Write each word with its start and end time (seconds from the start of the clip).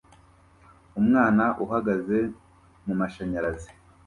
Umwana 0.99 1.45
uhagaze 1.63 2.17
mumashanyarazi 2.85 3.69